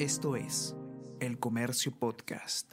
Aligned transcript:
Esto 0.00 0.34
es 0.34 0.74
El 1.20 1.38
Comercio 1.38 1.92
Podcast. 1.92 2.72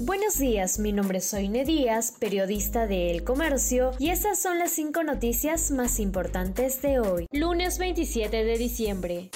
Buenos 0.00 0.38
días, 0.38 0.78
mi 0.78 0.90
nombre 0.90 1.18
es 1.18 1.26
Soine 1.26 1.66
Díaz, 1.66 2.14
periodista 2.18 2.86
de 2.86 3.10
El 3.10 3.22
Comercio, 3.22 3.90
y 3.98 4.08
estas 4.08 4.38
son 4.38 4.58
las 4.58 4.70
cinco 4.70 5.02
noticias 5.02 5.70
más 5.70 6.00
importantes 6.00 6.80
de 6.80 7.00
hoy, 7.00 7.26
lunes 7.32 7.76
27 7.76 8.44
de 8.44 8.56
diciembre. 8.56 9.30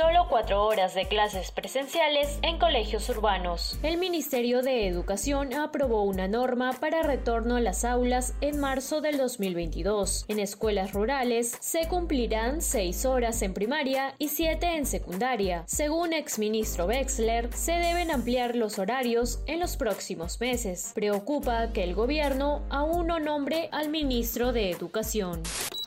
Solo 0.00 0.28
cuatro 0.30 0.64
horas 0.64 0.94
de 0.94 1.06
clases 1.08 1.50
presenciales 1.50 2.38
en 2.40 2.58
colegios 2.58 3.06
urbanos. 3.10 3.78
El 3.82 3.98
Ministerio 3.98 4.62
de 4.62 4.88
Educación 4.88 5.52
aprobó 5.52 6.04
una 6.04 6.26
norma 6.26 6.72
para 6.72 7.02
retorno 7.02 7.56
a 7.56 7.60
las 7.60 7.84
aulas 7.84 8.32
en 8.40 8.58
marzo 8.58 9.02
del 9.02 9.18
2022. 9.18 10.24
En 10.28 10.38
escuelas 10.38 10.94
rurales 10.94 11.54
se 11.60 11.86
cumplirán 11.86 12.62
seis 12.62 13.04
horas 13.04 13.42
en 13.42 13.52
primaria 13.52 14.14
y 14.16 14.28
siete 14.28 14.74
en 14.78 14.86
secundaria. 14.86 15.64
Según 15.66 16.14
exministro 16.14 16.86
Wexler, 16.86 17.52
se 17.52 17.72
deben 17.72 18.10
ampliar 18.10 18.56
los 18.56 18.78
horarios 18.78 19.40
en 19.44 19.60
los 19.60 19.76
próximos 19.76 20.40
meses. 20.40 20.92
Preocupa 20.94 21.74
que 21.74 21.84
el 21.84 21.94
gobierno 21.94 22.62
aún 22.70 23.08
no 23.08 23.20
nombre 23.20 23.68
al 23.70 23.90
ministro 23.90 24.54
de 24.54 24.70
Educación. 24.70 25.42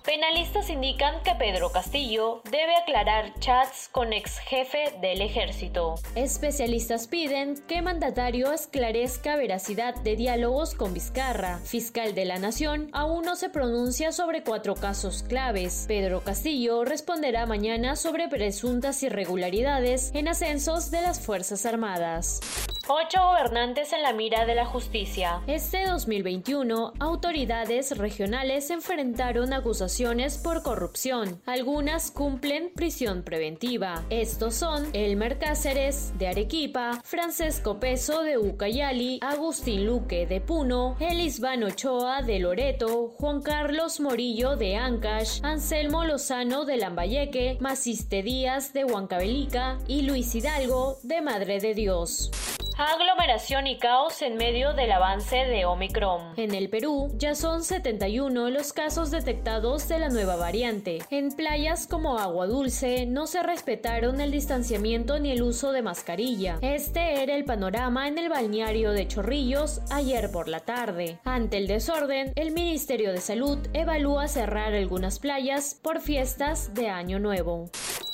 Penalistas 0.06 0.70
indican 0.70 1.24
que 1.24 1.34
Pedro 1.36 1.72
Castillo 1.72 2.42
debe 2.52 2.76
aclarar 2.76 3.34
chats 3.40 3.88
con 3.90 4.12
ex 4.12 4.38
jefe 4.40 4.94
del 5.00 5.22
ejército. 5.22 5.96
Especialistas 6.16 7.08
piden 7.08 7.56
que 7.68 7.82
mandatario 7.82 8.52
esclarezca 8.52 9.38
veracidad 9.38 9.96
de 9.96 10.18
diálogos 10.18 10.76
con 10.76 10.94
Vizcarra. 10.94 11.60
Fiscal 11.60 12.16
de 12.16 12.26
la 12.26 12.38
Nación 12.38 12.90
aún 12.92 13.24
no 13.24 13.38
se 13.38 13.50
pronuncia 13.50 14.12
sobre 14.12 14.44
cuatro 14.44 14.76
casos 14.76 15.24
claves. 15.24 15.86
Pedro 15.88 16.22
Castillo 16.22 16.84
responderá 16.84 17.46
mañana 17.46 17.96
sobre 17.96 18.28
presuntas 18.28 19.02
irregularidades 19.04 20.12
en 20.14 20.28
ascensos 20.28 20.92
de 20.92 21.02
las 21.02 21.22
Fuerzas 21.26 21.66
Armadas. 21.66 22.42
Ocho 22.90 23.22
gobernantes 23.24 23.94
en 23.94 24.02
la 24.02 24.12
mira 24.12 24.46
de 24.46 24.56
la 24.56 24.66
justicia. 24.66 25.42
Este 25.48 25.88
2021, 25.88 26.92
autoridades 27.00 27.98
regionales 27.98 28.70
enfrentaron 28.72 29.54
acusaciones 29.54 30.38
por 30.38 30.64
corrupción. 30.64 31.42
Algunas 31.46 32.12
cumplen 32.12 32.72
prisión 32.76 33.24
preventiva. 33.24 34.04
Estos 34.10 34.56
son 34.56 34.86
Elmer 34.92 35.40
Cáceres, 35.40 36.12
de 36.18 36.28
Arequipa, 36.28 37.00
Francesco 37.06 37.80
Peso, 37.80 38.22
de 38.22 38.38
Ucayali, 38.38 39.20
Agustín 39.22 39.86
Luque, 39.86 40.28
de 40.28 40.42
Puno, 40.42 40.98
Elisbano 41.00 41.68
Ochoa, 41.68 42.22
de 42.22 42.40
Loreto, 42.40 43.14
Juan 43.18 43.42
Carlos 43.42 44.02
Morillo, 44.02 44.58
de 44.58 44.76
Ancash, 44.76 45.40
Anselmo 45.42 46.04
Lozano, 46.04 46.66
de 46.66 46.76
Lambayeque, 46.76 47.58
Maciste 47.62 48.24
Díaz, 48.24 48.74
de 48.74 48.84
Huancavelica 48.84 49.78
y 49.88 50.02
Luis 50.02 50.36
Hidalgo, 50.36 50.98
de 51.04 51.22
Madre 51.22 51.62
de 51.62 51.74
Dios. 51.76 52.30
Aglomeración 52.78 53.68
y 53.68 53.78
caos 53.78 54.22
en 54.24 54.36
medio 54.36 54.74
del 54.74 54.92
avance 54.92 55.36
de 55.36 55.66
Omicron. 55.66 56.34
En 56.38 56.56
el 56.56 56.70
Perú 56.70 57.12
ya 57.18 57.36
son 57.36 57.64
71 57.64 58.50
los 58.50 58.74
casos 58.74 59.12
detectados 59.12 59.88
de 59.88 60.00
la 60.00 60.10
nueva 60.10 60.36
variante. 60.36 61.00
En 61.12 61.32
playas 61.32 61.86
como 61.86 62.18
Agua 62.18 62.48
Dulce 62.48 63.06
no 63.06 63.28
se 63.28 63.44
respetaron 63.44 64.22
el 64.22 64.32
distanciamiento 64.32 65.20
ni 65.20 65.32
el 65.32 65.44
uso 65.44 65.72
de 65.72 65.84
mascarilla. 65.84 66.58
Este 66.62 67.22
era 67.22 67.36
el 67.36 67.46
panorama 67.46 68.08
en 68.08 68.18
el 68.18 68.30
balneario 68.30 68.92
de 68.92 69.08
Chorrillos 69.08 69.82
ayer 69.92 70.32
por 70.32 70.48
la 70.48 70.62
tarde. 70.62 71.20
Ante 71.26 71.58
el 71.58 71.68
desorden, 71.68 72.34
el 72.36 72.52
Ministerio 72.52 73.12
de 73.12 73.22
Salud 73.22 73.60
evalúa 73.74 74.28
cerrar 74.28 74.74
algunas 74.74 75.20
playas 75.20 75.80
por 75.80 76.02
fiestas 76.02 76.74
de 76.74 76.90
Año 76.90 77.20
Nuevo. 77.20 77.70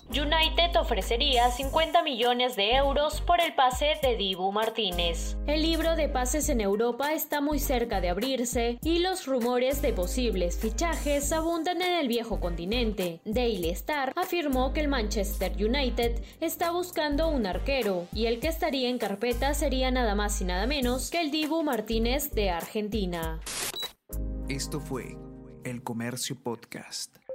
United 0.10 0.76
ofrecería 0.80 1.52
50 1.52 2.02
millones 2.02 2.56
de 2.56 2.74
euros 2.76 3.22
por 3.22 3.40
el 3.42 3.54
pase 3.54 3.94
de 4.02 4.18
Dibu 4.18 4.52
Martínez. 4.52 5.38
El 5.46 5.62
libro 5.62 5.96
de 5.96 6.10
pases 6.10 6.50
en 6.50 6.62
Europa 6.62 7.14
está 7.14 7.42
muy 7.42 7.60
cerca 7.60 8.02
de 8.02 8.10
abrirse 8.10 8.80
y 8.82 9.00
los 9.00 9.28
rumores 9.28 9.84
de 9.84 9.94
posibles 9.94 10.58
fichajes 10.58 11.32
abundan 11.32 11.84
en 11.84 12.00
el 12.00 12.08
viejo 12.08 12.40
continente. 12.40 13.22
Daily 13.24 13.70
Star 13.70 14.12
afirmó 14.16 14.74
que 14.74 14.80
el 14.80 14.88
Manchester 14.88 15.54
United 15.54 16.24
está 16.42 16.72
buscando 16.72 17.30
un 17.30 17.46
arquero 17.46 18.08
y 18.12 18.26
el 18.26 18.40
que 18.40 18.48
estaría 18.48 18.90
en 18.90 18.98
carpeta 18.98 19.54
sería 19.54 19.92
nada 19.92 20.16
más 20.16 20.42
y 20.42 20.46
nada 20.46 20.66
menos 20.66 21.12
que 21.12 21.22
el 21.22 21.30
Dibu 21.30 21.62
Martínez 21.62 22.32
de 22.32 22.50
Argentina. 22.50 23.40
Esto 24.48 24.80
fue 24.80 25.16
El 25.64 25.84
Comercio 25.84 26.36
Podcast. 26.42 27.29